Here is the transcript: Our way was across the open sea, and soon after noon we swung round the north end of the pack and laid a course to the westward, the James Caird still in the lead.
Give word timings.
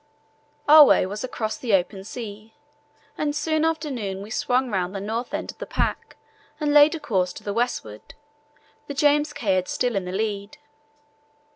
Our 0.67 0.83
way 0.83 1.05
was 1.05 1.23
across 1.23 1.57
the 1.57 1.75
open 1.75 2.03
sea, 2.05 2.55
and 3.19 3.35
soon 3.35 3.63
after 3.63 3.91
noon 3.91 4.23
we 4.23 4.31
swung 4.31 4.71
round 4.71 4.95
the 4.95 4.99
north 4.99 5.31
end 5.31 5.51
of 5.51 5.59
the 5.59 5.67
pack 5.67 6.17
and 6.59 6.73
laid 6.73 6.95
a 6.95 6.99
course 6.99 7.31
to 7.33 7.43
the 7.43 7.53
westward, 7.53 8.15
the 8.87 8.95
James 8.95 9.31
Caird 9.31 9.67
still 9.67 9.95
in 9.95 10.05
the 10.05 10.11
lead. 10.11 10.57